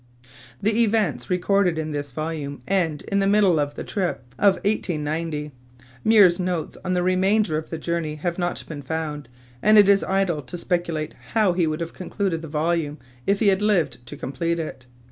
[0.63, 5.51] The events recorded in this volume end in the middle of the trip of 1890.
[6.03, 9.29] Muir's notes on the remainder of the journey have not been found,
[9.61, 13.49] and it is idle to speculate how he would have concluded the volume if he
[13.49, 14.87] had lived to complete it.